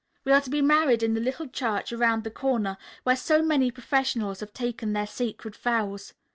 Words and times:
"We 0.25 0.31
are 0.31 0.41
to 0.41 0.49
be 0.49 0.63
married 0.63 1.03
in 1.03 1.13
the 1.13 1.19
Little 1.19 1.47
Church 1.47 1.93
Around 1.93 2.23
the 2.23 2.31
Corner 2.31 2.79
where 3.03 3.15
so 3.15 3.43
many 3.43 3.69
professionals 3.69 4.39
have 4.39 4.51
taken 4.51 4.93
their 4.93 5.05
sacred 5.05 5.55
vows. 5.55 6.15